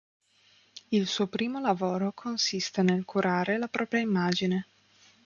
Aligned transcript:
Il 0.87 1.05
suo 1.05 1.27
primo 1.27 1.59
lavoro 1.59 2.11
consiste 2.11 2.81
nel 2.81 3.05
curare 3.05 3.59
la 3.59 3.67
propria 3.67 4.01
immagine. 4.01 4.65